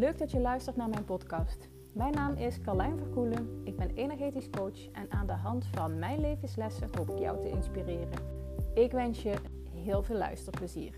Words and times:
Leuk 0.00 0.18
dat 0.18 0.30
je 0.30 0.40
luistert 0.40 0.76
naar 0.76 0.88
mijn 0.88 1.04
podcast. 1.04 1.68
Mijn 1.92 2.12
naam 2.12 2.34
is 2.34 2.60
Carlijn 2.60 2.98
Verkoelen. 2.98 3.60
Ik 3.64 3.76
ben 3.76 3.90
energetisch 3.90 4.50
coach 4.50 4.90
en 4.92 5.10
aan 5.10 5.26
de 5.26 5.32
hand 5.32 5.66
van 5.66 5.98
mijn 5.98 6.20
levenslessen 6.20 6.88
hoop 6.96 7.10
ik 7.10 7.18
jou 7.18 7.40
te 7.40 7.48
inspireren. 7.48 8.18
Ik 8.74 8.92
wens 8.92 9.22
je 9.22 9.34
heel 9.74 10.02
veel 10.02 10.16
luisterplezier. 10.16 10.94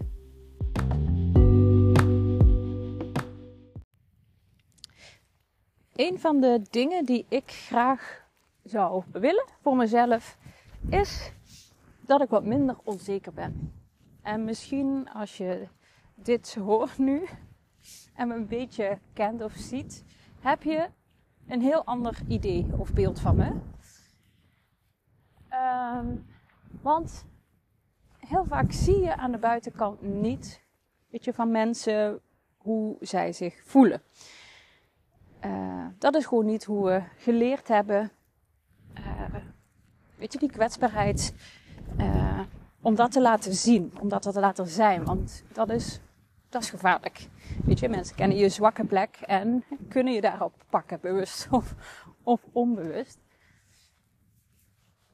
Een 5.94 6.21
van 6.21 6.40
de 6.40 6.62
dingen 6.71 7.04
die 7.04 7.26
ik 7.29 7.50
graag 7.50 8.25
zou 8.62 9.03
willen 9.12 9.46
voor 9.61 9.76
mezelf 9.76 10.39
is 10.90 11.32
dat 12.00 12.22
ik 12.22 12.29
wat 12.29 12.44
minder 12.44 12.76
onzeker 12.84 13.32
ben. 13.32 13.72
En 14.22 14.44
misschien 14.44 15.08
als 15.12 15.36
je 15.36 15.68
dit 16.14 16.54
hoort 16.54 16.98
nu 16.98 17.29
en 18.14 18.29
me 18.29 18.35
een 18.35 18.46
beetje 18.46 18.99
kent 19.13 19.43
of 19.43 19.53
ziet, 19.53 20.04
heb 20.41 20.63
je 20.63 20.89
een 21.46 21.61
heel 21.61 21.85
ander 21.85 22.18
idee 22.29 22.67
of 22.77 22.93
beeld 22.93 23.21
van 23.21 23.36
me. 23.36 23.53
Ehm, 25.49 26.17
want 26.82 27.27
heel 28.18 28.45
vaak 28.45 28.72
zie 28.72 29.00
je 29.00 29.17
aan 29.17 29.32
de 29.32 29.39
buitenkant 29.39 30.03
niet, 30.03 30.63
weet 31.08 31.25
je, 31.25 31.32
van 31.32 31.50
mensen 31.50 32.20
hoe 32.56 32.97
zij 33.00 33.33
zich 33.33 33.62
voelen. 33.64 34.03
Uh, 35.44 35.86
dat 35.98 36.14
is 36.14 36.27
gewoon 36.27 36.47
niet 36.47 36.64
hoe 36.64 36.86
we 36.86 37.03
geleerd 37.17 37.69
hebben. 37.69 38.11
Uh, 38.98 39.34
weet 40.17 40.33
je, 40.33 40.39
die 40.39 40.50
kwetsbaarheid. 40.50 41.34
Uh, 41.98 42.41
om 42.80 42.94
dat 42.94 43.12
te 43.12 43.20
laten 43.20 43.55
zien, 43.55 43.92
om 44.00 44.08
dat 44.08 44.22
te 44.22 44.41
laten 44.41 44.67
zijn. 44.67 45.05
Want 45.05 45.44
dat 45.53 45.70
is, 45.70 46.00
dat 46.53 46.62
is 46.62 46.70
gevaarlijk. 46.70 47.28
Weet 47.64 47.78
je, 47.78 47.89
mensen 47.89 48.17
kennen 48.17 48.36
je 48.36 48.48
zwakke 48.48 48.84
plek 48.84 49.17
en 49.17 49.64
kunnen 49.89 50.12
je 50.12 50.20
daarop 50.20 50.55
pakken, 50.70 51.00
bewust 51.00 51.48
of, 51.50 51.75
of 52.22 52.47
onbewust. 52.53 53.19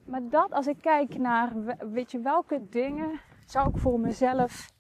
Maar 0.05 0.29
dat 0.29 0.53
als 0.53 0.67
ik 0.67 0.81
kijk 0.81 1.19
naar, 1.19 1.53
weet 1.93 2.11
je, 2.11 2.21
welke 2.21 2.69
dingen 2.69 3.21
zou 3.47 3.69
ik 3.69 3.77
voor 3.77 4.01
mezelf 4.01 4.73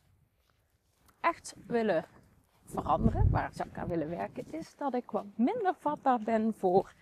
echt 1.20 1.54
willen 1.66 2.04
veranderen, 2.64 3.30
waar 3.30 3.52
zou 3.52 3.68
ik 3.68 3.78
aan 3.78 3.88
willen 3.88 4.08
werken, 4.08 4.52
is 4.52 4.76
dat 4.76 4.94
ik 4.94 5.10
wat 5.10 5.26
minder 5.36 5.74
vatbaar 5.78 6.18
ben 6.18 6.54
voor, 6.54 6.92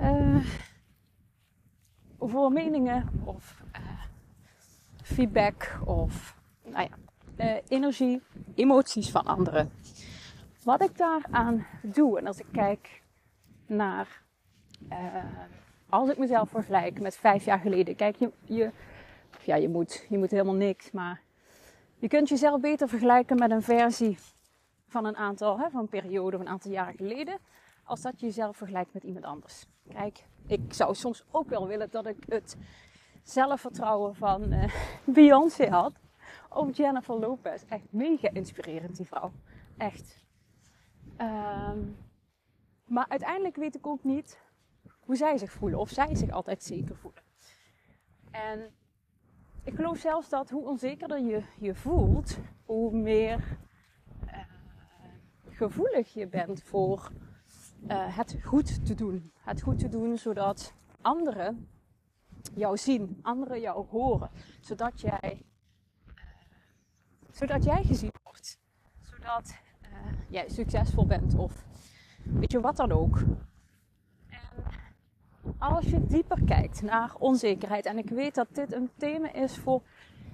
uh, 0.00 0.46
voor 2.18 2.52
meningen 2.52 3.08
of 3.24 3.62
uh, 3.72 4.02
feedback 5.02 5.78
of 5.84 6.36
nou 6.62 6.88
ja, 6.90 7.05
uh, 7.38 7.54
energie, 7.68 8.22
emoties 8.54 9.10
van 9.10 9.24
anderen. 9.24 9.70
Wat 10.62 10.82
ik 10.82 10.98
daaraan 10.98 11.66
doe, 11.82 12.18
en 12.18 12.26
als 12.26 12.38
ik 12.38 12.46
kijk 12.52 13.02
naar, 13.66 14.22
als 15.88 16.10
ik 16.10 16.18
mezelf 16.18 16.48
vergelijk 16.50 17.00
met 17.00 17.16
vijf 17.16 17.44
jaar 17.44 17.58
geleden, 17.58 17.96
kijk 17.96 18.16
je, 18.16 18.30
je 18.44 18.70
ja, 19.46 19.56
je 19.56 19.68
moet, 19.68 20.06
je 20.08 20.18
moet 20.18 20.30
helemaal 20.30 20.54
niks, 20.54 20.90
maar 20.90 21.20
je 21.98 22.08
kunt 22.08 22.28
jezelf 22.28 22.60
beter 22.60 22.88
vergelijken 22.88 23.38
met 23.38 23.50
een 23.50 23.62
versie 23.62 24.18
van 24.88 25.04
een 25.04 25.16
aantal, 25.16 25.58
hè, 25.58 25.70
van 25.70 25.80
een 25.80 25.88
periode 25.88 26.36
of 26.36 26.42
een 26.42 26.48
aantal 26.48 26.70
jaren 26.70 26.96
geleden, 26.96 27.38
als 27.84 28.00
dat 28.00 28.20
je 28.20 28.26
jezelf 28.26 28.56
vergelijkt 28.56 28.92
met 28.92 29.02
iemand 29.02 29.24
anders. 29.24 29.66
Kijk, 29.88 30.24
ik 30.46 30.60
zou 30.68 30.94
soms 30.94 31.24
ook 31.30 31.48
wel 31.48 31.66
willen 31.66 31.90
dat 31.90 32.06
ik 32.06 32.16
het 32.28 32.56
zelfvertrouwen 33.22 34.14
van 34.14 34.52
uh, 34.52 34.74
Beyoncé 35.04 35.68
had. 35.68 35.92
Of 36.48 36.76
Jennifer 36.76 37.18
Lopez. 37.18 37.62
Echt 37.68 37.92
mega 37.92 38.30
inspirerend, 38.32 38.96
die 38.96 39.06
vrouw. 39.06 39.32
Echt. 39.76 40.24
Um, 41.20 41.96
maar 42.84 43.06
uiteindelijk 43.08 43.56
weet 43.56 43.74
ik 43.74 43.86
ook 43.86 44.04
niet 44.04 44.40
hoe 45.00 45.16
zij 45.16 45.38
zich 45.38 45.52
voelen. 45.52 45.78
Of 45.78 45.88
zij 45.88 46.14
zich 46.14 46.30
altijd 46.30 46.62
zeker 46.62 46.96
voelen. 46.96 47.22
En 48.30 48.70
ik 49.64 49.74
geloof 49.74 49.98
zelfs 49.98 50.28
dat 50.28 50.50
hoe 50.50 50.68
onzekerder 50.68 51.20
je 51.20 51.42
je 51.58 51.74
voelt, 51.74 52.38
hoe 52.64 52.92
meer 52.92 53.58
uh, 54.26 54.38
gevoelig 55.48 56.12
je 56.12 56.26
bent 56.26 56.62
voor 56.62 57.10
uh, 57.88 58.16
het 58.16 58.36
goed 58.42 58.86
te 58.86 58.94
doen. 58.94 59.32
Het 59.40 59.62
goed 59.62 59.78
te 59.78 59.88
doen 59.88 60.16
zodat 60.16 60.74
anderen 61.00 61.68
jou 62.54 62.76
zien, 62.76 63.18
anderen 63.22 63.60
jou 63.60 63.86
horen, 63.86 64.30
zodat 64.60 65.00
jij, 65.00 65.44
zodat 67.36 67.64
jij 67.64 67.84
gezien 67.84 68.12
wordt, 68.22 68.58
zodat 69.00 69.54
jij 70.28 70.48
succesvol 70.48 71.06
bent 71.06 71.34
of 71.34 71.64
weet 72.24 72.52
je 72.52 72.60
wat 72.60 72.76
dan 72.76 72.92
ook 72.92 73.22
als 75.58 75.84
je 75.84 76.06
dieper 76.06 76.44
kijkt 76.44 76.82
naar 76.82 77.14
onzekerheid, 77.18 77.86
en 77.86 77.98
ik 77.98 78.08
weet 78.08 78.34
dat 78.34 78.48
dit 78.52 78.72
een 78.72 78.90
thema 78.96 79.32
is 79.32 79.56
voor 79.56 79.82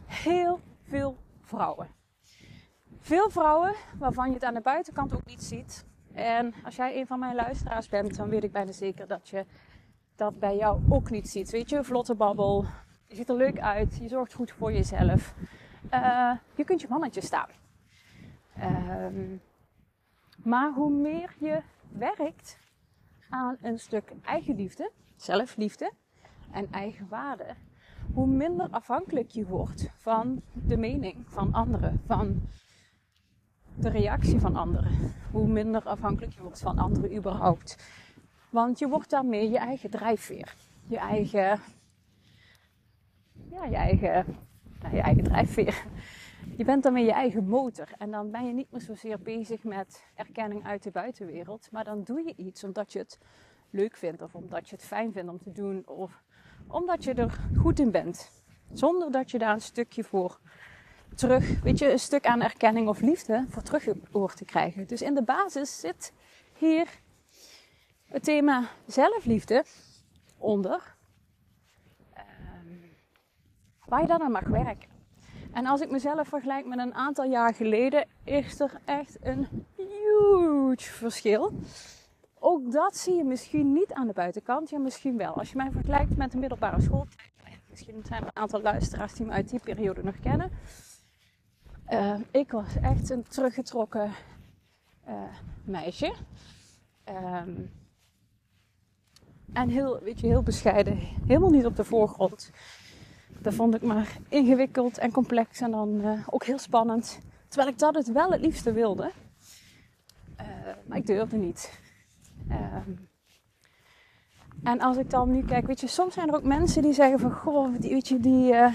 heel 0.06 0.60
veel 0.82 1.16
vrouwen. 1.40 1.88
Veel 3.00 3.30
vrouwen 3.30 3.74
waarvan 3.98 4.28
je 4.28 4.34
het 4.34 4.44
aan 4.44 4.54
de 4.54 4.60
buitenkant 4.60 5.14
ook 5.14 5.26
niet 5.26 5.42
ziet. 5.42 5.86
En 6.12 6.54
als 6.64 6.76
jij 6.76 7.00
een 7.00 7.06
van 7.06 7.18
mijn 7.18 7.34
luisteraars 7.34 7.88
bent, 7.88 8.16
dan 8.16 8.28
weet 8.28 8.44
ik 8.44 8.52
bijna 8.52 8.72
zeker 8.72 9.06
dat 9.06 9.28
je 9.28 9.46
dat 10.16 10.38
bij 10.38 10.56
jou 10.56 10.80
ook 10.88 11.10
niet 11.10 11.28
ziet. 11.28 11.50
Weet 11.50 11.70
je, 11.70 11.84
vlotte 11.84 12.14
babbel, 12.14 12.64
je 13.06 13.14
ziet 13.14 13.28
er 13.28 13.36
leuk 13.36 13.60
uit, 13.60 13.98
je 14.00 14.08
zorgt 14.08 14.32
goed 14.32 14.50
voor 14.50 14.72
jezelf. 14.72 15.34
Uh, 15.94 16.32
je 16.54 16.64
kunt 16.64 16.80
je 16.80 16.86
mannetje 16.88 17.20
staan. 17.20 17.48
Um, 18.62 19.40
maar 20.36 20.72
hoe 20.72 20.90
meer 20.90 21.34
je 21.38 21.62
werkt 21.88 22.58
aan 23.28 23.56
een 23.62 23.78
stuk 23.78 24.12
eigenliefde, 24.24 24.90
zelfliefde 25.16 25.92
en 26.50 26.68
eigenwaarde, 26.70 27.54
hoe 28.14 28.26
minder 28.26 28.68
afhankelijk 28.70 29.30
je 29.30 29.46
wordt 29.46 29.90
van 29.96 30.42
de 30.52 30.76
mening 30.76 31.24
van 31.26 31.52
anderen, 31.52 32.00
van 32.06 32.48
de 33.74 33.88
reactie 33.88 34.40
van 34.40 34.56
anderen. 34.56 35.14
Hoe 35.30 35.46
minder 35.46 35.82
afhankelijk 35.82 36.32
je 36.32 36.42
wordt 36.42 36.60
van 36.60 36.78
anderen 36.78 37.16
überhaupt. 37.16 37.76
Want 38.50 38.78
je 38.78 38.88
wordt 38.88 39.10
daarmee 39.10 39.50
je 39.50 39.58
eigen 39.58 39.90
drijfveer. 39.90 40.54
Je 40.86 40.98
eigen, 40.98 41.60
ja, 43.50 43.64
je 43.64 43.76
eigen, 43.76 44.26
nou, 44.82 44.94
je 44.94 45.00
eigen 45.00 45.24
drijfveer. 45.24 45.84
Je 46.56 46.64
bent 46.64 46.82
daarmee 46.82 47.04
je 47.04 47.12
eigen 47.12 47.48
motor. 47.48 47.88
En 47.98 48.10
dan 48.10 48.30
ben 48.30 48.46
je 48.46 48.52
niet 48.52 48.70
meer 48.70 48.80
zozeer 48.80 49.18
bezig 49.20 49.64
met 49.64 50.04
erkenning 50.14 50.64
uit 50.64 50.82
de 50.82 50.90
buitenwereld. 50.90 51.68
Maar 51.70 51.84
dan 51.84 52.02
doe 52.02 52.22
je 52.24 52.34
iets 52.36 52.64
omdat 52.64 52.92
je 52.92 52.98
het 52.98 53.18
leuk 53.70 53.96
vindt 53.96 54.22
of 54.22 54.34
omdat 54.34 54.68
je 54.68 54.76
het 54.76 54.84
fijn 54.84 55.12
vindt 55.12 55.30
om 55.30 55.38
te 55.38 55.52
doen 55.52 55.82
of 55.86 56.22
omdat 56.66 57.04
je 57.04 57.14
er 57.14 57.38
goed 57.56 57.78
in 57.78 57.90
bent. 57.90 58.30
Zonder 58.72 59.10
dat 59.10 59.30
je 59.30 59.38
daar 59.38 59.54
een 59.54 59.60
stukje 59.60 60.04
voor 60.04 60.40
terug, 61.14 61.60
weet 61.62 61.78
je, 61.78 61.92
een 61.92 61.98
stuk 61.98 62.26
aan 62.26 62.42
erkenning 62.42 62.88
of 62.88 63.00
liefde 63.00 63.44
voor 63.48 63.62
terug 63.62 63.88
hoort 64.10 64.36
te 64.36 64.44
krijgen. 64.44 64.86
Dus 64.86 65.02
in 65.02 65.14
de 65.14 65.22
basis 65.22 65.80
zit 65.80 66.12
hier 66.58 66.88
het 68.04 68.24
thema 68.24 68.68
zelfliefde 68.86 69.64
onder. 70.38 70.96
Waar 73.92 74.00
je 74.00 74.06
dan 74.06 74.22
aan 74.22 74.32
mag 74.32 74.46
werken. 74.46 74.88
En 75.52 75.66
als 75.66 75.80
ik 75.80 75.90
mezelf 75.90 76.28
vergelijk 76.28 76.66
met 76.66 76.78
een 76.78 76.94
aantal 76.94 77.24
jaar 77.24 77.54
geleden, 77.54 78.08
is 78.24 78.60
er 78.60 78.80
echt 78.84 79.16
een 79.20 79.66
huge 79.76 80.92
verschil 80.92 81.52
ook 82.38 82.72
dat 82.72 82.96
zie 82.96 83.14
je 83.14 83.24
misschien 83.24 83.72
niet 83.72 83.92
aan 83.92 84.06
de 84.06 84.12
buitenkant. 84.12 84.70
Ja, 84.70 84.78
misschien 84.78 85.16
wel. 85.16 85.34
Als 85.34 85.50
je 85.50 85.56
mij 85.56 85.70
vergelijkt 85.70 86.16
met 86.16 86.32
de 86.32 86.38
middelbare 86.38 86.80
school. 86.80 87.06
Misschien 87.70 88.02
zijn 88.04 88.20
er 88.20 88.26
een 88.26 88.36
aantal 88.36 88.60
luisteraars 88.60 89.14
die 89.14 89.26
me 89.26 89.32
uit 89.32 89.48
die 89.48 89.60
periode 89.60 90.02
nog 90.02 90.20
kennen. 90.20 90.50
Uh, 91.88 92.14
ik 92.30 92.52
was 92.52 92.76
echt 92.82 93.10
een 93.10 93.22
teruggetrokken 93.22 94.10
uh, 95.08 95.14
meisje. 95.64 96.14
Um, 97.08 97.70
en 99.52 99.68
heel, 99.68 100.00
weet 100.00 100.20
je, 100.20 100.26
heel 100.26 100.42
bescheiden. 100.42 100.98
Helemaal 101.26 101.50
niet 101.50 101.66
op 101.66 101.76
de 101.76 101.84
voorgrond. 101.84 102.50
Dat 103.42 103.54
vond 103.54 103.74
ik 103.74 103.82
maar 103.82 104.16
ingewikkeld 104.28 104.98
en 104.98 105.12
complex 105.12 105.60
en 105.60 105.70
dan 105.70 106.00
uh, 106.04 106.28
ook 106.30 106.44
heel 106.44 106.58
spannend. 106.58 107.20
Terwijl 107.48 107.72
ik 107.72 107.78
dat 107.78 107.94
het 107.94 108.12
wel 108.12 108.30
het 108.30 108.40
liefste 108.40 108.72
wilde. 108.72 109.10
maar 110.86 110.98
ik 110.98 111.06
durfde 111.06 111.36
niet. 111.36 111.80
Um, 112.50 113.10
en 114.62 114.80
als 114.80 114.96
ik 114.96 115.10
dan 115.10 115.30
nu 115.30 115.44
kijk, 115.44 115.66
weet 115.66 115.80
je, 115.80 115.86
soms 115.86 116.14
zijn 116.14 116.28
er 116.28 116.34
ook 116.34 116.42
mensen 116.42 116.82
die 116.82 116.92
zeggen 116.92 117.18
van, 117.18 117.32
goh, 117.32 117.74
die, 117.78 117.90
weet 117.90 118.08
je, 118.08 118.20
die 118.20 118.52
uh, 118.52 118.74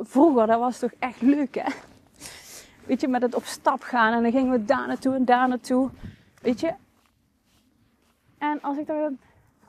vroeger, 0.00 0.46
dat 0.46 0.58
was 0.58 0.78
toch 0.78 0.92
echt 0.98 1.20
leuk, 1.20 1.54
hè? 1.54 1.72
Weet 2.86 3.00
je, 3.00 3.08
met 3.08 3.22
het 3.22 3.34
op 3.34 3.44
stap 3.44 3.82
gaan 3.82 4.12
en 4.12 4.22
dan 4.22 4.32
gingen 4.32 4.52
we 4.52 4.64
daar 4.64 4.86
naartoe 4.86 5.14
en 5.14 5.24
daar 5.24 5.48
naartoe, 5.48 5.90
weet 6.42 6.60
je. 6.60 6.74
En 8.38 8.60
als 8.62 8.78
ik 8.78 8.86
dan, 8.86 9.18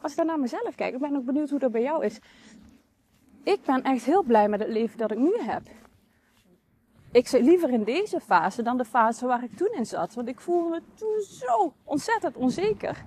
als 0.01 0.11
ik 0.11 0.17
dan 0.17 0.25
naar 0.25 0.39
mezelf 0.39 0.75
kijk, 0.75 0.93
ik 0.93 0.99
ben 0.99 1.15
ook 1.15 1.25
benieuwd 1.25 1.49
hoe 1.49 1.59
dat 1.59 1.71
bij 1.71 1.81
jou 1.81 2.05
is. 2.05 2.19
Ik 3.43 3.63
ben 3.65 3.83
echt 3.83 4.05
heel 4.05 4.23
blij 4.23 4.49
met 4.49 4.59
het 4.59 4.69
leven 4.69 4.97
dat 4.97 5.11
ik 5.11 5.17
nu 5.17 5.37
heb. 5.39 5.61
ik 7.11 7.27
zit 7.27 7.41
liever 7.41 7.69
in 7.69 7.83
deze 7.83 8.19
fase 8.19 8.61
dan 8.61 8.77
de 8.77 8.85
fase 8.85 9.25
waar 9.25 9.43
ik 9.43 9.57
toen 9.57 9.73
in 9.73 9.85
zat. 9.85 10.13
Want 10.13 10.27
ik 10.27 10.39
voelde 10.39 10.69
me 10.69 10.81
toen 10.95 11.21
zo 11.21 11.73
ontzettend 11.83 12.35
onzeker. 12.35 13.03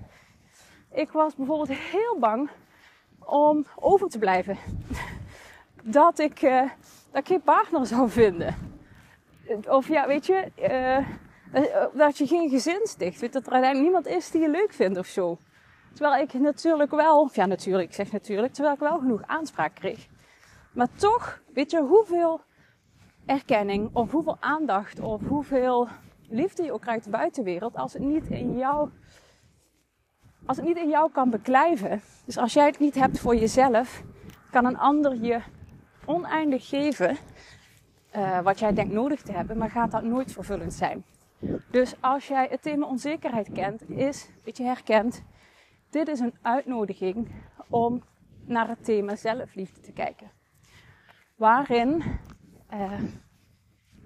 Ik 0.91 1.11
was 1.11 1.35
bijvoorbeeld 1.35 1.79
heel 1.79 2.19
bang 2.19 2.51
om 3.25 3.67
over 3.77 4.09
te 4.09 4.19
blijven. 4.19 4.57
Dat 5.85 6.19
ik, 6.19 6.43
uh, 6.43 6.71
dat 7.11 7.21
ik 7.21 7.27
geen 7.27 7.43
partner 7.43 7.87
zou 7.87 8.11
vinden. 8.11 8.55
Of 9.69 9.89
ja, 9.89 10.07
weet 10.07 10.27
je, 10.27 10.51
uh, 10.59 11.07
dat 11.95 12.19
je 12.19 12.27
geen 12.27 12.49
gezin 12.49 12.81
sticht. 12.83 13.21
Weet, 13.21 13.33
dat 13.33 13.47
er 13.47 13.53
uiteindelijk 13.53 13.93
niemand 13.93 14.17
is 14.17 14.31
die 14.31 14.41
je 14.41 14.49
leuk 14.49 14.73
vindt 14.73 14.99
of 14.99 15.07
zo. 15.07 15.39
Terwijl 15.95 16.23
ik 16.23 16.33
natuurlijk 16.33 16.91
wel, 16.91 17.31
ja 17.33 17.47
natuurlijk, 17.47 17.89
ik 17.89 17.95
zeg 17.95 18.13
natuurlijk, 18.13 18.53
terwijl 18.53 18.75
ik 18.75 18.81
wel 18.81 18.99
genoeg 18.99 19.23
aanspraak 19.27 19.75
kreeg. 19.75 20.09
Maar 20.73 20.89
toch, 20.97 21.43
weet 21.55 21.71
je, 21.71 21.81
hoeveel 21.81 22.41
erkenning 23.27 23.91
of 23.93 24.11
hoeveel 24.11 24.37
aandacht 24.41 25.01
of 25.01 25.27
hoeveel 25.27 25.89
liefde 26.29 26.63
je 26.63 26.73
ook 26.73 26.81
krijgt 26.81 27.05
de 27.05 27.11
buitenwereld, 27.11 27.77
als 27.77 27.93
het 27.93 28.03
niet 28.03 28.27
in 28.29 28.57
jou, 28.59 28.91
als 30.47 30.57
het 30.57 30.67
niet 30.67 30.77
in 30.77 30.89
jou 30.89 31.11
kan 31.11 31.31
beklijven. 31.31 32.01
Dus 32.25 32.39
als 32.39 32.53
jij 32.53 32.67
het 32.67 32.79
niet 32.79 32.95
hebt 32.95 33.21
voor 33.21 33.37
jezelf, 33.37 34.03
kan 34.51 34.65
een 34.65 34.79
ander 34.79 35.15
je 35.15 35.41
oneindig 36.07 36.69
geven 36.69 37.17
uh, 38.17 38.41
wat 38.41 38.59
jij 38.59 38.73
denkt 38.73 38.93
nodig 38.93 39.23
te 39.23 39.33
hebben, 39.33 39.59
maar 39.59 39.71
gaat 39.71 39.91
dat 39.91 40.03
nooit 40.03 40.33
vervullend 40.33 40.73
zijn. 40.73 41.05
Dus 41.71 41.95
als 42.01 42.29
jij 42.29 42.47
het 42.51 42.63
thema 42.63 42.87
onzekerheid 42.87 43.53
kent, 43.53 43.91
is 43.91 44.29
dat 44.45 44.57
je 44.57 44.65
herkent, 44.65 45.23
dit 45.91 46.09
is 46.09 46.21
een 46.21 46.35
uitnodiging 46.43 47.29
om 47.69 48.03
naar 48.45 48.69
het 48.69 48.85
thema 48.85 49.17
zelfliefde 49.17 49.81
te 49.81 49.93
kijken. 49.93 50.31
Waarin 51.43 52.03
uh, 52.73 53.01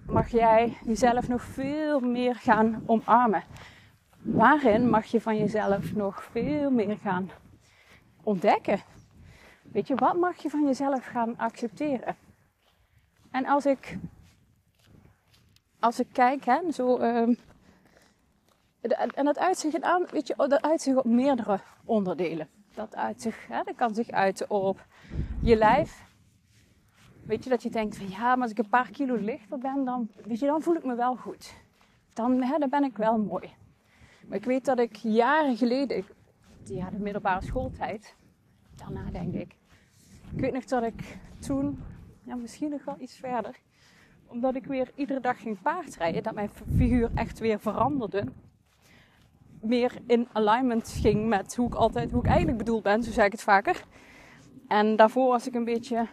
mag 0.06 0.28
jij 0.28 0.76
jezelf 0.84 1.28
nog 1.28 1.42
veel 1.42 2.00
meer 2.00 2.34
gaan 2.34 2.82
omarmen? 2.86 3.42
Waarin 4.18 4.88
mag 4.88 5.04
je 5.04 5.20
van 5.20 5.38
jezelf 5.38 5.94
nog 5.94 6.22
veel 6.22 6.70
meer 6.70 6.96
gaan 6.96 7.30
ontdekken? 8.22 8.80
Weet 9.62 9.86
je, 9.86 9.94
wat 9.94 10.16
mag 10.16 10.36
je 10.36 10.50
van 10.50 10.64
jezelf 10.64 11.06
gaan 11.06 11.38
accepteren? 11.38 12.16
En 13.30 13.46
als 13.46 13.66
ik, 13.66 13.98
als 15.80 16.00
ik 16.00 16.08
kijk, 16.12 16.44
hè, 16.44 16.72
zo, 16.72 16.98
uh, 17.00 17.36
en 19.14 19.24
dat 19.24 19.38
uitzicht 19.38 19.82
aan, 19.82 20.06
weet 20.10 20.26
je, 20.26 20.34
dat 20.36 20.62
uitzicht 20.62 20.96
op 20.96 21.04
meerdere 21.04 21.60
onderdelen. 21.84 22.48
Dat 22.74 22.96
uitzicht, 22.96 23.48
hè, 23.48 23.62
dat 23.62 23.74
kan 23.74 23.94
zich 23.94 24.10
uiten 24.10 24.50
op 24.50 24.86
je 25.42 25.56
lijf, 25.56 26.05
Weet 27.26 27.44
je, 27.44 27.50
dat 27.50 27.62
je 27.62 27.70
denkt 27.70 27.96
van 27.96 28.08
ja, 28.08 28.34
maar 28.34 28.42
als 28.42 28.50
ik 28.50 28.58
een 28.58 28.68
paar 28.68 28.90
kilo 28.90 29.14
lichter 29.14 29.58
ben, 29.58 29.84
dan, 29.84 30.08
weet 30.24 30.38
je, 30.38 30.46
dan 30.46 30.62
voel 30.62 30.74
ik 30.74 30.84
me 30.84 30.94
wel 30.94 31.16
goed. 31.16 31.54
Dan, 32.12 32.42
hè, 32.42 32.58
dan 32.58 32.68
ben 32.68 32.84
ik 32.84 32.96
wel 32.96 33.18
mooi. 33.18 33.50
Maar 34.26 34.36
ik 34.36 34.44
weet 34.44 34.64
dat 34.64 34.78
ik 34.78 34.96
jaren 34.96 35.56
geleden, 35.56 36.04
ja, 36.64 36.90
de 36.90 36.98
middelbare 36.98 37.44
schooltijd, 37.44 38.14
daarna 38.74 39.10
denk 39.10 39.34
ik. 39.34 39.56
Ik 40.32 40.40
weet 40.40 40.52
nog 40.52 40.64
dat 40.64 40.82
ik 40.82 41.18
toen, 41.38 41.82
ja, 42.22 42.34
misschien 42.34 42.70
nog 42.70 42.84
wel 42.84 42.96
iets 42.98 43.16
verder, 43.16 43.56
omdat 44.26 44.54
ik 44.54 44.64
weer 44.64 44.90
iedere 44.94 45.20
dag 45.20 45.40
ging 45.40 45.62
paardrijden, 45.62 46.22
dat 46.22 46.34
mijn 46.34 46.50
figuur 46.76 47.10
echt 47.14 47.38
weer 47.38 47.60
veranderde. 47.60 48.24
Meer 49.60 49.92
in 50.06 50.28
alignment 50.32 50.88
ging 50.88 51.28
met 51.28 51.56
hoe 51.56 51.66
ik 51.66 51.74
altijd, 51.74 52.10
hoe 52.10 52.20
ik 52.20 52.28
eigenlijk 52.28 52.58
bedoeld 52.58 52.82
ben, 52.82 53.02
zo 53.02 53.10
zei 53.10 53.26
ik 53.26 53.32
het 53.32 53.42
vaker. 53.42 53.84
En 54.68 54.96
daarvoor 54.96 55.28
was 55.28 55.46
ik 55.46 55.54
een 55.54 55.64
beetje 55.64 56.06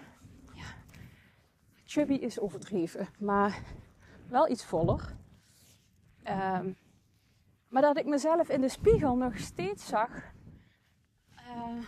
chubby 1.94 2.14
is 2.14 2.40
overdreven, 2.40 3.08
maar 3.20 3.62
wel 4.28 4.50
iets 4.50 4.66
voller. 4.66 5.16
Um, 6.28 6.78
maar 7.68 7.82
dat 7.82 7.98
ik 7.98 8.06
mezelf 8.06 8.50
in 8.50 8.62
de 8.62 8.70
spiegel 8.70 9.16
nog 9.16 9.38
steeds 9.38 9.88
zag 9.88 10.10
uh, 11.36 11.86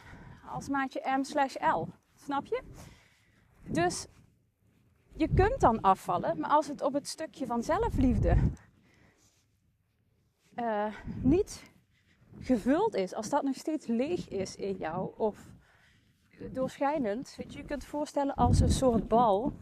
als 0.53 0.69
maatje 0.69 1.17
M 1.17 1.23
slash 1.23 1.55
L. 1.55 1.87
Snap 2.13 2.45
je? 2.45 2.63
Dus 3.63 4.07
je 5.15 5.33
kunt 5.33 5.59
dan 5.59 5.81
afvallen, 5.81 6.39
maar 6.39 6.49
als 6.49 6.67
het 6.67 6.81
op 6.81 6.93
het 6.93 7.07
stukje 7.07 7.45
van 7.45 7.63
zelfliefde 7.63 8.37
uh, 10.55 10.95
niet 11.21 11.71
gevuld 12.39 12.95
is, 12.95 13.13
als 13.13 13.29
dat 13.29 13.43
nog 13.43 13.55
steeds 13.55 13.87
leeg 13.87 14.29
is 14.29 14.55
in 14.55 14.77
jou 14.77 15.13
of 15.17 15.49
doorschijnend, 16.51 17.35
weet 17.37 17.53
je, 17.53 17.59
je 17.59 17.65
kunt 17.65 17.85
voorstellen 17.85 18.35
als 18.35 18.59
een 18.59 18.71
soort 18.71 19.07
bal 19.07 19.53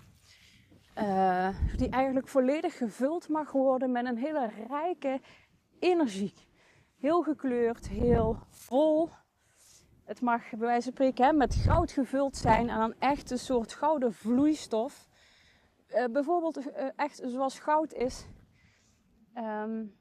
uh, 0.98 1.50
die 1.76 1.90
eigenlijk 1.90 2.28
volledig 2.28 2.78
gevuld 2.78 3.30
mag 3.30 3.52
worden 3.52 3.92
met 3.92 4.06
een 4.06 4.18
hele 4.18 4.50
rijke 4.68 5.22
energie. 5.80 6.34
Heel 6.98 7.22
gekleurd, 7.22 7.88
heel 7.88 8.38
vol. 8.50 9.10
Het 10.04 10.22
mag 10.22 10.50
bij 10.50 10.60
wijze 10.60 10.84
van 10.84 10.92
spreken 10.92 11.26
hè, 11.26 11.34
met 11.34 11.56
goud 11.56 11.92
gevuld 11.92 12.38
zijn 12.38 12.70
en 12.70 12.78
dan 12.78 12.94
echt 13.00 13.32
een 13.32 13.40
soort 13.40 13.74
gouden 13.74 14.14
vloeistof. 14.14 15.08
Uh, 15.90 16.06
bijvoorbeeld 16.06 16.58
uh, 16.58 16.90
echt 16.96 17.22
zoals 17.26 17.60
goud 17.60 17.94
is. 17.94 18.26
Um, 19.36 19.96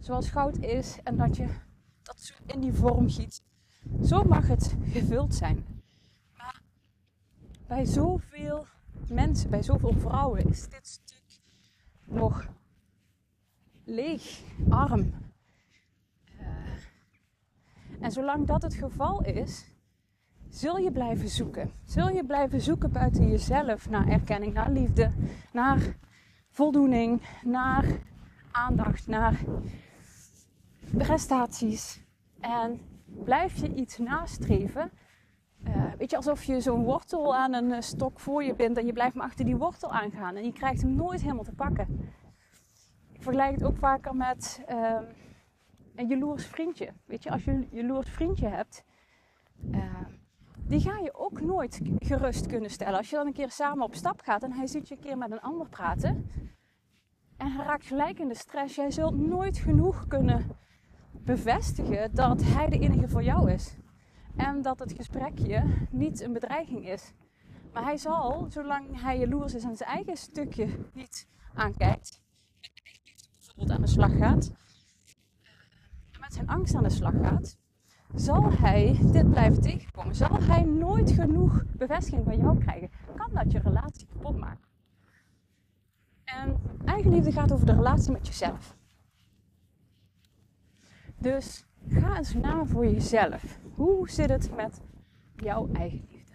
zoals 0.00 0.30
goud 0.30 0.56
is 0.56 0.98
en 1.02 1.16
dat 1.16 1.36
je 1.36 1.46
dat 2.02 2.32
in 2.46 2.60
die 2.60 2.72
vorm 2.72 3.08
giet. 3.08 3.42
Zo 4.02 4.24
mag 4.24 4.48
het 4.48 4.76
gevuld 4.82 5.34
zijn. 5.34 5.82
Maar 6.36 6.62
bij 7.66 7.84
zoveel 7.84 8.66
mensen, 9.10 9.50
bij 9.50 9.62
zoveel 9.62 9.92
vrouwen, 9.92 10.48
is 10.48 10.68
dit 10.68 10.86
stuk 10.88 11.40
nog 12.04 12.48
leeg, 13.84 14.40
arm. 14.68 15.12
Uh, 16.40 16.46
en 18.00 18.10
zolang 18.10 18.46
dat 18.46 18.62
het 18.62 18.74
geval 18.74 19.22
is, 19.24 19.66
zul 20.48 20.76
je 20.76 20.90
blijven 20.90 21.28
zoeken. 21.28 21.72
Zul 21.84 22.08
je 22.08 22.24
blijven 22.24 22.60
zoeken 22.60 22.92
buiten 22.92 23.30
jezelf 23.30 23.90
naar 23.90 24.08
erkenning, 24.08 24.54
naar 24.54 24.70
liefde, 24.70 25.10
naar 25.52 25.96
voldoening, 26.48 27.22
naar 27.44 27.84
aandacht, 28.50 29.06
naar 29.06 29.40
prestaties. 30.96 32.00
En 32.40 32.80
blijf 33.24 33.56
je 33.56 33.74
iets 33.74 33.98
nastreven 33.98 34.90
uh, 35.68 35.92
weet 35.98 36.10
je, 36.10 36.16
alsof 36.16 36.42
je 36.42 36.60
zo'n 36.60 36.84
wortel 36.84 37.36
aan 37.36 37.52
een 37.52 37.72
eh, 37.72 37.80
stok 37.80 38.20
voor 38.20 38.44
je 38.44 38.54
bent 38.54 38.76
en 38.76 38.86
je 38.86 38.92
blijft 38.92 39.14
maar 39.14 39.26
achter 39.26 39.44
die 39.44 39.56
wortel 39.56 39.90
aangaan 39.90 40.36
en 40.36 40.44
je 40.44 40.52
krijgt 40.52 40.82
hem 40.82 40.94
nooit 40.94 41.20
helemaal 41.22 41.44
te 41.44 41.52
pakken. 41.52 42.12
Ik 43.12 43.22
vergelijk 43.22 43.54
het 43.54 43.64
ook 43.64 43.76
vaker 43.76 44.16
met 44.16 44.64
uh, 44.70 45.00
een 45.94 46.08
jaloers 46.08 46.46
vriendje. 46.46 46.92
Weet 47.04 47.22
je, 47.22 47.30
als 47.30 47.44
je 47.44 47.50
een 47.50 47.68
jaloers 47.70 48.10
vriendje 48.10 48.48
hebt, 48.48 48.84
uh, 49.70 50.00
die 50.56 50.80
ga 50.80 50.98
je 50.98 51.14
ook 51.14 51.40
nooit 51.40 51.80
gerust 51.98 52.46
kunnen 52.46 52.70
stellen. 52.70 52.98
Als 52.98 53.10
je 53.10 53.16
dan 53.16 53.26
een 53.26 53.32
keer 53.32 53.50
samen 53.50 53.84
op 53.84 53.94
stap 53.94 54.20
gaat 54.20 54.42
en 54.42 54.52
hij 54.52 54.66
ziet 54.66 54.88
je 54.88 54.94
een 54.94 55.00
keer 55.00 55.18
met 55.18 55.30
een 55.30 55.40
ander 55.40 55.68
praten 55.68 56.26
en 57.36 57.52
hij 57.52 57.64
raakt 57.64 57.86
gelijk 57.86 58.18
in 58.18 58.28
de 58.28 58.36
stress, 58.36 58.74
jij 58.74 58.90
zult 58.90 59.16
nooit 59.16 59.58
genoeg 59.58 60.06
kunnen 60.06 60.56
bevestigen 61.12 62.14
dat 62.14 62.42
hij 62.42 62.68
de 62.68 62.78
enige 62.78 63.08
voor 63.08 63.22
jou 63.22 63.50
is. 63.50 63.76
En 64.36 64.62
dat 64.62 64.78
het 64.78 64.92
gesprekje 64.92 65.86
niet 65.90 66.20
een 66.20 66.32
bedreiging 66.32 66.88
is. 66.88 67.12
Maar 67.72 67.84
hij 67.84 67.96
zal, 67.96 68.46
zolang 68.48 69.00
hij 69.00 69.18
jaloers 69.18 69.54
is 69.54 69.64
en 69.64 69.76
zijn 69.76 69.90
eigen 69.90 70.16
stukje 70.16 70.68
niet 70.92 71.28
aankijkt, 71.54 72.22
bijvoorbeeld 73.38 73.70
aan 73.70 73.80
de 73.80 73.86
slag 73.86 74.16
gaat, 74.16 74.52
met 76.20 76.34
zijn 76.34 76.48
angst 76.48 76.74
aan 76.74 76.82
de 76.82 76.90
slag 76.90 77.14
gaat, 77.22 77.58
zal 78.14 78.52
hij 78.52 78.98
dit 79.12 79.30
blijven 79.30 79.62
tegenkomen. 79.62 80.14
Zal 80.14 80.42
hij 80.42 80.62
nooit 80.62 81.10
genoeg 81.10 81.64
bevestiging 81.76 82.24
van 82.24 82.36
jou 82.36 82.58
krijgen, 82.58 82.90
kan 83.16 83.30
dat 83.32 83.52
je 83.52 83.58
relatie 83.58 84.06
kapot 84.06 84.36
maken. 84.36 84.68
En 86.24 86.60
eigenliefde 86.84 87.32
gaat 87.32 87.52
over 87.52 87.66
de 87.66 87.74
relatie 87.74 88.12
met 88.12 88.26
jezelf. 88.26 88.76
Dus 91.18 91.66
ga 91.88 92.16
eens 92.16 92.34
na 92.34 92.64
voor 92.64 92.86
jezelf. 92.86 93.58
Hoe 93.74 94.10
zit 94.10 94.28
het 94.28 94.54
met 94.54 94.80
jouw 95.36 95.68
eigen 95.72 96.06
liefde? 96.10 96.32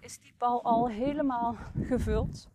is 0.00 0.18
die 0.18 0.34
bal 0.38 0.62
al 0.62 0.88
helemaal 0.88 1.56
gevuld? 1.80 2.48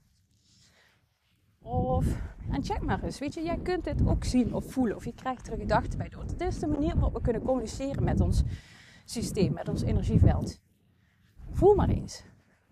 Of, 1.62 2.06
en 2.50 2.64
check 2.64 2.82
maar 2.82 3.04
eens, 3.04 3.20
weet 3.20 3.34
je, 3.34 3.44
jij 3.44 3.58
kunt 3.58 3.84
dit 3.84 4.08
ook 4.08 4.24
zien 4.24 4.54
of 4.54 4.72
voelen. 4.72 4.96
Of 4.96 5.06
je 5.06 5.14
krijgt 5.14 5.48
er 5.48 5.58
gedachten 5.58 5.98
bij 5.98 6.10
door. 6.10 6.26
Dit 6.26 6.42
is 6.42 6.60
de 6.60 6.68
manier 6.68 6.94
waarop 6.94 7.14
we 7.14 7.22
kunnen 7.22 7.42
communiceren 7.42 8.04
met 8.04 8.22
ons 8.22 8.44
systeem, 9.06 9.54
met 9.54 9.70
ons 9.70 9.82
energieveld. 9.82 10.62
Voel 11.52 11.76
maar 11.76 11.90
eens. 11.90 12.24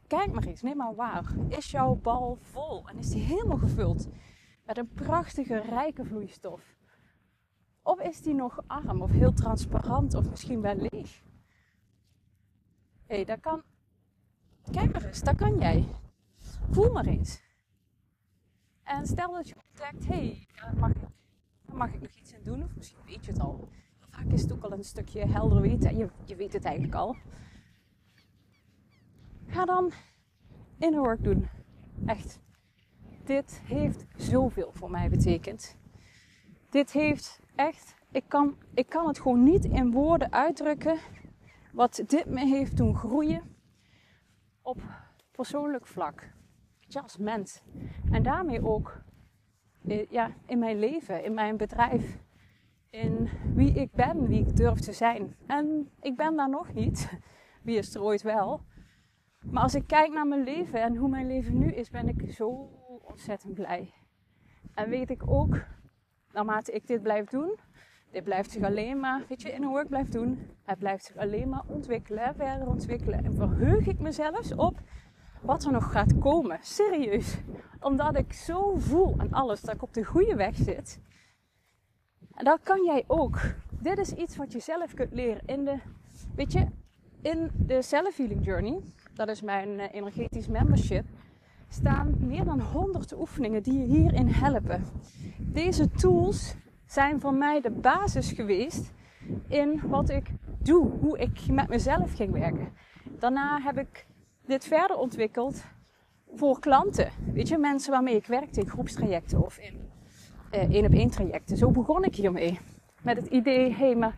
Kijk 0.08 0.32
maar 0.32 0.44
eens, 0.44 0.62
neem 0.62 0.78
maar 0.78 0.96
waar. 0.96 1.34
Is 1.48 1.72
jouw 1.72 1.96
bal 1.96 2.38
vol 2.42 2.90
en 2.90 2.98
is 2.98 3.10
die 3.10 3.24
helemaal 3.24 3.58
gevuld 3.58 4.08
met 4.66 4.78
een 4.78 4.90
prachtige, 4.94 5.62
rijke 5.62 6.06
vloeistof? 6.06 6.76
Of 7.84 8.00
is 8.00 8.22
die 8.22 8.34
nog 8.34 8.64
arm 8.68 9.02
of 9.02 9.12
heel 9.12 9.34
transparant 9.34 10.14
of 10.14 10.30
misschien 10.30 10.62
wel 10.62 10.76
leeg? 10.76 11.24
Hé, 13.06 13.16
hey, 13.16 13.26
dat 13.26 13.40
kan. 13.40 13.64
Kijk 14.72 14.92
maar 14.94 15.04
eens, 15.04 15.22
dat 15.22 15.36
kan 15.36 15.60
jij. 15.60 15.86
Voel 16.70 16.92
maar 16.92 17.06
eens. 17.06 17.42
En 18.84 19.08
stel 19.08 19.32
dat 19.32 19.48
je 19.50 19.56
ontdekt, 19.56 20.06
hé, 20.06 20.16
hey, 20.16 20.74
mag, 20.76 20.90
ik, 20.90 21.08
mag 21.74 21.94
ik 21.94 22.02
nog 22.02 22.12
iets 22.12 22.34
in 22.34 22.44
doen? 22.44 22.64
Of 22.64 22.76
misschien 22.76 23.06
weet 23.06 23.26
je 23.26 23.32
het 23.32 23.42
al. 23.42 23.70
Vaak 24.10 24.26
is 24.26 24.42
het 24.42 24.54
ook 24.54 24.64
al 24.64 24.72
een 24.72 24.84
stukje 24.84 25.26
helder 25.26 25.62
weten. 25.62 25.98
Je, 25.98 26.10
je 26.26 26.36
weet 26.36 26.54
het 26.54 26.66
eigenlijk 26.66 26.96
al. 26.96 27.16
Ga 29.48 29.66
dan 29.66 29.92
inner 30.78 31.02
work 31.02 31.24
doen. 31.24 31.50
Echt. 32.06 32.40
Dit 33.24 33.62
heeft 33.64 34.06
zoveel 34.16 34.72
voor 34.74 34.92
mij 34.92 35.10
betekend. 35.10 35.78
Dit 36.70 36.92
heeft 36.92 37.41
echt, 37.68 37.96
ik 38.12 38.24
kan, 38.28 38.58
ik 38.74 38.90
kan 38.90 39.08
het 39.08 39.20
gewoon 39.20 39.44
niet 39.44 39.66
in 39.66 39.92
woorden 39.92 40.32
uitdrukken 40.32 40.98
wat 41.74 42.04
dit 42.08 42.26
me 42.26 42.46
heeft 42.46 42.78
doen 42.78 42.96
groeien 42.96 43.42
op 44.62 44.82
persoonlijk 45.32 45.88
vlak. 45.88 46.30
Als 47.02 47.18
mens. 47.18 47.64
En 48.12 48.24
daarmee 48.24 48.66
ook 48.66 49.02
eh, 49.88 50.10
ja, 50.10 50.32
in 50.46 50.60
mijn 50.60 50.80
leven, 50.80 51.24
in 51.24 51.34
mijn 51.34 51.58
bedrijf, 51.58 52.18
in 52.90 53.30
wie 53.56 53.74
ik 53.74 53.92
ben, 53.92 54.28
wie 54.28 54.48
ik 54.48 54.56
durf 54.56 54.80
te 54.80 54.94
zijn. 54.94 55.36
En 55.48 55.92
ik 56.02 56.16
ben 56.16 56.36
daar 56.36 56.50
nog 56.50 56.74
niet. 56.74 57.10
Wie 57.64 57.78
is 57.78 57.96
er 57.96 58.02
ooit 58.02 58.22
wel? 58.22 58.62
Maar 59.40 59.64
als 59.64 59.76
ik 59.76 59.88
kijk 59.88 60.14
naar 60.14 60.28
mijn 60.28 60.44
leven 60.44 60.82
en 60.82 60.96
hoe 60.96 61.10
mijn 61.10 61.28
leven 61.28 61.58
nu 61.58 61.72
is, 61.74 61.90
ben 61.90 62.08
ik 62.08 62.32
zo 62.32 62.70
ontzettend 63.02 63.54
blij. 63.54 63.94
En 64.74 64.90
weet 64.90 65.10
ik 65.10 65.30
ook, 65.30 65.66
naarmate 66.34 66.72
ik 66.72 66.88
dit 66.88 67.02
blijf 67.02 67.30
doen, 67.30 67.60
dit 68.12 68.24
blijft 68.24 68.52
zich 68.52 68.64
alleen 68.64 69.00
maar, 69.00 69.24
weet 69.28 69.42
je, 69.42 69.52
in 69.52 69.64
een 69.64 69.70
work 69.70 69.88
blijft 69.88 70.12
doen. 70.12 70.40
Het 70.64 70.80
blijft 70.80 71.06
zich 71.06 71.18
alleen 71.18 71.50
maar 71.50 71.64
ontwikkelen, 71.68 72.36
verder 72.36 72.68
ontwikkelen. 72.68 73.24
En 73.24 73.36
verheug 73.36 73.88
ik 73.88 74.00
mezelf 74.00 74.52
op 74.52 74.80
wat 75.42 75.64
er 75.64 75.72
nog 75.72 75.92
gaat 75.92 76.20
komen. 76.20 76.60
Serieus. 76.62 77.38
Omdat 77.80 78.18
ik 78.18 78.34
zo 78.34 78.76
voel 78.78 79.14
aan 79.18 79.32
alles 79.32 79.62
dat 79.62 79.76
ik 79.76 79.82
op 79.82 79.94
de 79.94 80.04
goede 80.04 80.36
weg 80.36 80.56
zit. 80.56 81.00
En 82.34 82.46
dat 82.46 82.60
kan 82.64 82.84
jij 82.86 83.04
ook. 83.08 83.40
Dit 83.70 83.98
is 83.98 84.12
iets 84.12 84.38
wat 84.38 84.52
je 84.52 84.60
zelf 84.60 84.94
kunt 84.94 85.14
leren 85.14 85.42
in 85.46 85.66
de, 85.66 85.78
weet 86.36 86.52
je, 86.52 86.68
in 87.22 87.52
de 87.54 87.82
Self 87.82 88.18
Healing 88.18 88.46
Journey. 88.46 88.82
Dat 89.14 89.28
is 89.28 89.42
mijn 89.42 89.80
eh, 89.80 89.94
energetisch 89.94 90.48
membership. 90.48 91.06
Staan 91.74 92.16
meer 92.20 92.44
dan 92.44 92.62
100 92.62 93.14
oefeningen 93.18 93.64
die 93.64 93.80
je 93.80 93.86
hierin 93.86 94.28
helpen. 94.28 94.84
Deze 95.38 95.90
tools 95.90 96.56
zijn 96.86 97.20
voor 97.20 97.34
mij 97.34 97.62
de 97.62 97.72
basis 97.72 98.32
geweest 98.32 98.94
in 99.48 99.82
wat 99.88 100.10
ik 100.10 100.30
doe, 100.64 100.92
hoe 101.00 101.18
ik 101.18 101.48
met 101.52 101.68
mezelf 101.68 102.16
ging 102.16 102.32
werken. 102.32 102.74
Daarna 103.20 103.62
heb 103.62 103.78
ik 103.78 104.06
dit 104.46 104.66
verder 104.66 104.98
ontwikkeld 104.98 105.64
voor 106.34 106.60
klanten. 106.60 107.10
Weet 107.34 107.48
je, 107.48 107.58
mensen 107.58 107.92
waarmee 107.92 108.16
ik 108.16 108.26
werkte 108.26 108.60
in 108.60 108.70
groepstrajecten 108.70 109.46
of 109.46 109.58
in 109.58 109.90
uh, 110.54 110.74
één 110.74 110.86
op 110.86 110.94
één 110.94 111.10
trajecten. 111.10 111.58
Zo 111.58 111.72
begon 111.72 112.04
ik 112.04 112.16
hiermee. 112.16 112.60
Met 113.02 113.18
het 113.18 113.28
idee, 113.28 113.70
hé, 113.70 113.86
hey, 113.86 113.96
maar 113.96 114.16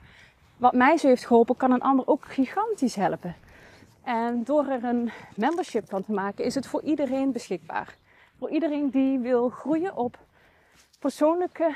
wat 0.57 0.73
mij 0.73 0.97
zo 0.97 1.07
heeft 1.07 1.25
geholpen, 1.25 1.57
kan 1.57 1.71
een 1.71 1.81
ander 1.81 2.07
ook 2.07 2.25
gigantisch 2.25 2.95
helpen. 2.95 3.35
En 4.03 4.43
door 4.43 4.65
er 4.67 4.83
een 4.83 5.11
membership 5.35 5.89
van 5.89 6.03
te 6.03 6.11
maken, 6.11 6.45
is 6.45 6.55
het 6.55 6.67
voor 6.67 6.81
iedereen 6.81 7.31
beschikbaar. 7.31 7.95
Voor 8.39 8.49
iedereen 8.49 8.89
die 8.89 9.19
wil 9.19 9.49
groeien 9.49 9.95
op 9.95 10.17
persoonlijke, 10.99 11.75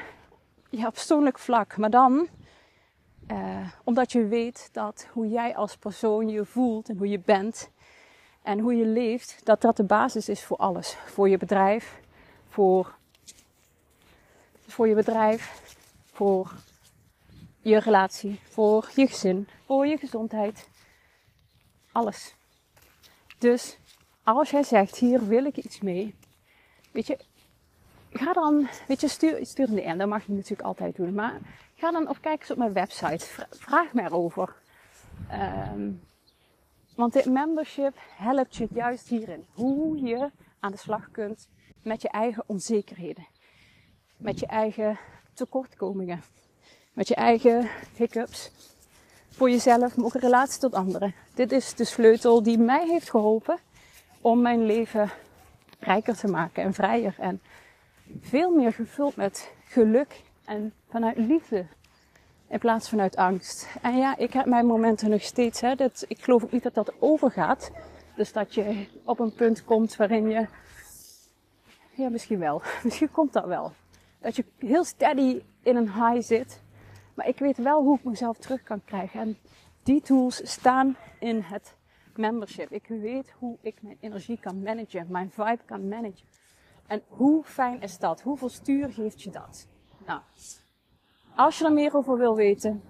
ja, 0.69 0.89
persoonlijk 0.89 1.39
vlak. 1.39 1.77
Maar 1.77 1.89
dan, 1.89 2.27
uh, 3.31 3.67
omdat 3.83 4.11
je 4.11 4.27
weet 4.27 4.69
dat 4.71 5.07
hoe 5.11 5.29
jij 5.29 5.55
als 5.55 5.77
persoon 5.77 6.29
je 6.29 6.45
voelt 6.45 6.89
en 6.89 6.97
hoe 6.97 7.09
je 7.09 7.19
bent 7.19 7.69
en 8.41 8.59
hoe 8.59 8.75
je 8.75 8.85
leeft, 8.85 9.41
dat 9.43 9.61
dat 9.61 9.77
de 9.77 9.83
basis 9.83 10.29
is 10.29 10.43
voor 10.43 10.57
alles. 10.57 10.97
Voor 11.05 11.29
je 11.29 11.37
bedrijf, 11.37 11.99
voor, 12.47 12.95
voor 14.67 14.87
je 14.87 14.95
bedrijf, 14.95 15.75
voor 16.11 16.51
je 17.61 17.79
relatie, 17.79 18.39
voor 18.49 18.89
je 18.95 19.07
gezin, 19.07 19.47
voor 19.65 19.87
je 19.87 19.97
gezondheid. 19.97 20.69
Alles. 21.97 22.35
Dus 23.37 23.77
als 24.23 24.49
jij 24.49 24.63
zegt, 24.63 24.95
hier 24.95 25.27
wil 25.27 25.45
ik 25.45 25.57
iets 25.57 25.81
mee. 25.81 26.15
Weet 26.91 27.07
je, 27.07 27.17
ga 28.11 28.33
dan, 28.33 28.67
weet 28.87 29.01
je, 29.01 29.07
stuur, 29.07 29.45
stuur 29.45 29.69
een 29.69 29.75
DM. 29.75 29.97
Dat 29.97 30.07
mag 30.07 30.25
je 30.25 30.31
natuurlijk 30.31 30.61
altijd 30.61 30.95
doen. 30.95 31.13
Maar 31.13 31.39
ga 31.75 31.91
dan 31.91 32.09
of 32.09 32.19
kijk 32.19 32.39
eens 32.39 32.51
op 32.51 32.57
mijn 32.57 32.73
website. 32.73 33.25
Vraag 33.49 33.93
me 33.93 34.01
erover. 34.01 34.55
Um, 35.31 36.01
want 36.95 37.13
dit 37.13 37.25
membership 37.25 37.97
helpt 38.15 38.55
je 38.55 38.67
juist 38.71 39.07
hierin. 39.07 39.45
Hoe 39.53 40.01
je 40.01 40.31
aan 40.59 40.71
de 40.71 40.77
slag 40.77 41.11
kunt 41.11 41.47
met 41.81 42.01
je 42.01 42.09
eigen 42.09 42.43
onzekerheden. 42.47 43.27
Met 44.17 44.39
je 44.39 44.45
eigen 44.45 44.99
tekortkomingen. 45.33 46.23
Met 46.93 47.07
je 47.07 47.15
eigen 47.15 47.69
hiccups. 47.95 48.51
Voor 49.37 49.49
jezelf, 49.49 49.95
maar 49.95 50.05
ook 50.05 50.13
in 50.13 50.19
relatie 50.19 50.59
tot 50.59 50.73
anderen. 50.73 51.13
Dit 51.33 51.51
is 51.51 51.73
de 51.73 51.83
sleutel 51.83 52.43
die 52.43 52.57
mij 52.57 52.87
heeft 52.87 53.09
geholpen 53.09 53.57
om 54.21 54.41
mijn 54.41 54.65
leven 54.65 55.09
rijker 55.79 56.17
te 56.17 56.27
maken 56.27 56.63
en 56.63 56.73
vrijer. 56.73 57.15
En 57.19 57.41
veel 58.21 58.51
meer 58.51 58.73
gevuld 58.73 59.15
met 59.15 59.51
geluk 59.65 60.21
en 60.45 60.73
vanuit 60.89 61.17
liefde 61.17 61.65
in 62.47 62.59
plaats 62.59 62.89
vanuit 62.89 63.15
angst. 63.15 63.67
En 63.81 63.97
ja, 63.97 64.17
ik 64.17 64.33
heb 64.33 64.45
mijn 64.45 64.65
momenten 64.65 65.09
nog 65.09 65.21
steeds. 65.21 65.61
Hè, 65.61 65.75
dat, 65.75 66.05
ik 66.07 66.23
geloof 66.23 66.43
ook 66.43 66.51
niet 66.51 66.63
dat 66.63 66.73
dat 66.73 66.93
overgaat. 66.99 67.71
Dus 68.15 68.31
dat 68.33 68.53
je 68.53 68.85
op 69.03 69.19
een 69.19 69.33
punt 69.33 69.65
komt 69.65 69.95
waarin 69.95 70.29
je. 70.29 70.47
Ja, 71.95 72.09
misschien 72.09 72.39
wel. 72.39 72.61
Misschien 72.83 73.11
komt 73.11 73.33
dat 73.33 73.45
wel. 73.45 73.71
Dat 74.19 74.35
je 74.35 74.45
heel 74.57 74.83
steady 74.83 75.41
in 75.61 75.75
een 75.75 75.93
high 75.93 76.27
zit. 76.27 76.61
Maar 77.17 77.27
ik 77.27 77.39
weet 77.39 77.57
wel 77.57 77.83
hoe 77.83 77.97
ik 77.97 78.03
mezelf 78.03 78.37
terug 78.37 78.63
kan 78.63 78.83
krijgen. 78.83 79.19
En 79.19 79.37
die 79.83 80.01
tools 80.01 80.51
staan 80.51 80.97
in 81.19 81.41
het 81.41 81.75
membership. 82.15 82.71
Ik 82.71 82.87
weet 82.87 83.31
hoe 83.31 83.57
ik 83.61 83.81
mijn 83.81 83.97
energie 83.99 84.39
kan 84.39 84.61
managen, 84.61 85.05
mijn 85.09 85.31
vibe 85.31 85.59
kan 85.65 85.87
managen. 85.87 86.27
En 86.87 87.01
hoe 87.07 87.43
fijn 87.43 87.81
is 87.81 87.97
dat? 87.97 88.21
Hoeveel 88.21 88.49
stuur 88.49 88.93
geeft 88.93 89.21
je 89.21 89.29
dat? 89.29 89.67
Nou, 90.05 90.21
als 91.35 91.57
je 91.57 91.65
er 91.65 91.73
meer 91.73 91.95
over 91.95 92.17
wil 92.17 92.35
weten, 92.35 92.83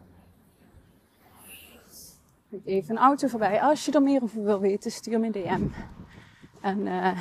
even 2.64 2.96
een 2.96 3.02
auto 3.02 3.28
voorbij. 3.28 3.62
Als 3.62 3.86
je 3.86 3.92
er 3.92 4.02
meer 4.02 4.24
over 4.24 4.44
wil 4.44 4.60
weten, 4.60 4.92
stuur 4.92 5.20
me 5.20 5.26
een 5.26 5.32
DM. 5.32 5.68
En, 6.62 6.86
uh, 6.86 7.20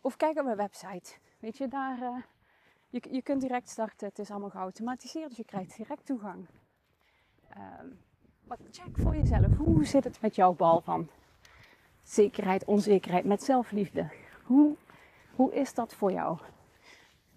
of 0.00 0.16
kijk 0.16 0.38
op 0.38 0.44
mijn 0.44 0.56
website. 0.56 1.12
Weet 1.40 1.56
je, 1.56 1.68
daar, 1.68 1.98
uh, 2.02 2.22
je, 2.88 3.02
je 3.10 3.22
kunt 3.22 3.40
direct 3.40 3.68
starten. 3.68 4.08
Het 4.08 4.18
is 4.18 4.30
allemaal 4.30 4.50
geautomatiseerd, 4.50 5.28
dus 5.28 5.36
je 5.36 5.44
krijgt 5.44 5.76
direct 5.76 6.06
toegang. 6.06 6.46
Um, 7.56 7.98
maar 8.44 8.58
check 8.70 8.98
voor 8.98 9.16
jezelf. 9.16 9.56
Hoe 9.56 9.84
zit 9.84 10.04
het 10.04 10.20
met 10.20 10.34
jouw 10.34 10.52
bal 10.52 10.80
van 10.80 11.08
zekerheid, 12.02 12.64
onzekerheid, 12.64 13.24
met 13.24 13.42
zelfliefde? 13.42 14.10
Hoe, 14.44 14.76
hoe 15.34 15.54
is 15.54 15.74
dat 15.74 15.94
voor 15.94 16.12
jou? 16.12 16.38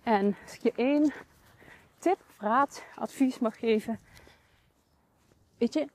En 0.03 0.35
als 0.43 0.55
je 0.55 0.71
één 0.75 1.13
tip, 1.97 2.19
raad, 2.37 2.83
advies 2.95 3.39
mag 3.39 3.59
geven. 3.59 3.99
Weet 5.57 5.73
je, 5.73 5.87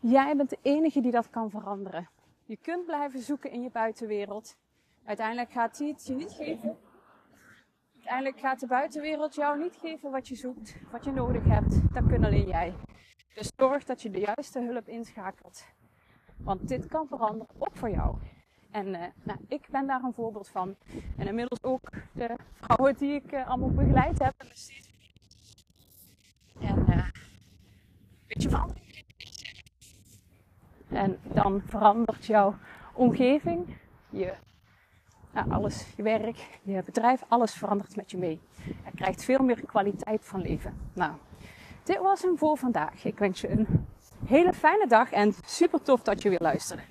jij 0.00 0.36
bent 0.36 0.50
de 0.50 0.58
enige 0.62 1.00
die 1.00 1.12
dat 1.12 1.30
kan 1.30 1.50
veranderen. 1.50 2.08
Je 2.44 2.56
kunt 2.56 2.84
blijven 2.84 3.20
zoeken 3.20 3.50
in 3.50 3.62
je 3.62 3.70
buitenwereld. 3.70 4.56
Uiteindelijk 5.04 5.50
gaat 5.50 5.78
hij 5.78 5.88
het 5.88 6.06
je 6.06 6.14
niet 6.14 6.32
geven. 6.32 6.78
Uiteindelijk 8.08 8.46
gaat 8.46 8.60
de 8.60 8.66
buitenwereld 8.66 9.34
jou 9.34 9.58
niet 9.58 9.76
geven 9.80 10.10
wat 10.10 10.28
je 10.28 10.34
zoekt, 10.34 10.76
wat 10.90 11.04
je 11.04 11.10
nodig 11.10 11.44
hebt. 11.44 11.92
Dat 11.92 12.06
kun 12.06 12.24
alleen 12.24 12.46
jij. 12.46 12.74
Dus 13.34 13.50
zorg 13.56 13.84
dat 13.84 14.02
je 14.02 14.10
de 14.10 14.20
juiste 14.20 14.60
hulp 14.60 14.88
inschakelt. 14.88 15.66
Want 16.36 16.68
dit 16.68 16.86
kan 16.86 17.06
veranderen, 17.06 17.54
ook 17.58 17.76
voor 17.76 17.90
jou. 17.90 18.16
En 18.70 18.86
uh, 18.86 19.02
nou, 19.22 19.38
ik 19.48 19.68
ben 19.70 19.86
daar 19.86 20.02
een 20.02 20.12
voorbeeld 20.12 20.48
van. 20.48 20.76
En 21.16 21.26
inmiddels 21.26 21.62
ook 21.62 21.90
de 22.12 22.36
vrouwen 22.52 22.96
die 22.96 23.14
ik 23.14 23.32
uh, 23.32 23.48
allemaal 23.48 23.70
begeleid 23.70 24.18
heb. 24.18 24.34
En 26.60 26.86
van? 28.50 28.76
En 30.88 31.18
dan 31.22 31.62
verandert 31.64 32.26
jouw 32.26 32.54
omgeving, 32.94 33.76
je, 34.10 34.34
alles, 35.48 35.86
je 35.96 36.02
werk, 36.02 36.58
je 36.62 36.82
bedrijf, 36.84 37.22
alles 37.28 37.52
verandert 37.52 37.96
met 37.96 38.10
je 38.10 38.16
mee. 38.16 38.40
Je 38.64 38.90
krijgt 38.94 39.24
veel 39.24 39.38
meer 39.38 39.60
kwaliteit 39.66 40.24
van 40.24 40.40
leven. 40.40 40.74
Nou, 40.92 41.12
dit 41.82 41.98
was 41.98 42.22
hem 42.22 42.38
voor 42.38 42.56
vandaag. 42.56 43.04
Ik 43.04 43.18
wens 43.18 43.40
je 43.40 43.50
een 43.50 43.66
hele 44.26 44.52
fijne 44.52 44.86
dag 44.86 45.12
en 45.12 45.34
super 45.44 45.82
tof 45.82 46.02
dat 46.02 46.22
je 46.22 46.28
weer 46.28 46.40
luisterde. 46.40 46.82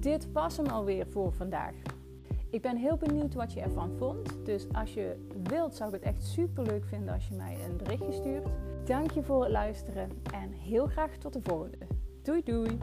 Dit 0.00 0.32
was 0.32 0.56
hem 0.56 0.66
alweer 0.66 1.06
voor 1.06 1.32
vandaag. 1.32 1.74
Ik 2.50 2.62
ben 2.62 2.76
heel 2.76 2.96
benieuwd 2.96 3.34
wat 3.34 3.52
je 3.52 3.60
ervan 3.60 3.96
vond. 3.98 4.36
Dus 4.44 4.66
als 4.72 4.94
je 4.94 5.28
wilt, 5.42 5.74
zou 5.74 5.94
ik 5.94 5.94
het 5.94 6.14
echt 6.14 6.24
super 6.24 6.64
leuk 6.64 6.84
vinden 6.84 7.14
als 7.14 7.28
je 7.28 7.34
mij 7.34 7.56
een 7.68 7.76
berichtje 7.76 8.12
stuurt. 8.12 8.46
Dank 8.88 9.10
je 9.10 9.22
voor 9.22 9.42
het 9.42 9.52
luisteren 9.52 10.10
en 10.32 10.52
heel 10.52 10.86
graag 10.86 11.16
tot 11.16 11.32
de 11.32 11.40
volgende. 11.42 11.86
Doei 12.22 12.42
doei! 12.42 12.78